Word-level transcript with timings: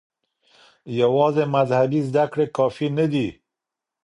يوازې 1.01 1.43
مذهبي 1.55 2.01
زده 2.09 2.23
کړې 2.31 2.45
کافي 2.57 2.87
نه 2.97 3.05
دي. 3.11 3.27